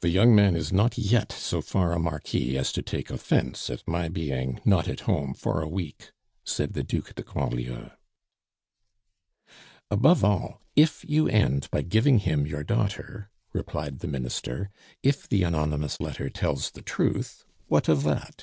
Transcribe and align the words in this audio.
"The 0.00 0.08
young 0.08 0.34
man 0.34 0.56
is 0.56 0.72
not 0.72 0.96
yet 0.96 1.30
so 1.30 1.60
far 1.60 1.92
a 1.92 1.98
Marquis 1.98 2.56
as 2.56 2.72
to 2.72 2.80
take 2.80 3.10
offence 3.10 3.68
at 3.68 3.86
my 3.86 4.08
being 4.08 4.58
'Not 4.64 4.88
at 4.88 5.00
home' 5.00 5.34
for 5.34 5.60
a 5.60 5.68
week," 5.68 6.12
said 6.44 6.72
the 6.72 6.82
Duc 6.82 7.14
de 7.14 7.22
Grandlieu. 7.22 7.90
"Above 9.90 10.24
all, 10.24 10.62
if 10.74 11.04
you 11.06 11.28
end 11.28 11.70
by 11.70 11.82
giving 11.82 12.20
him 12.20 12.46
your 12.46 12.64
daughter," 12.64 13.28
replied 13.52 13.98
the 13.98 14.08
Minister. 14.08 14.70
"If 15.02 15.28
the 15.28 15.42
anonymous 15.42 16.00
letter 16.00 16.30
tells 16.30 16.70
the 16.70 16.80
truth, 16.80 17.44
what 17.66 17.86
of 17.86 18.02
that? 18.04 18.42